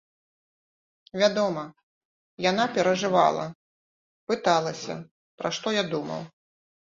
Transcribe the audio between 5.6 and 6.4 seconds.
я думаў.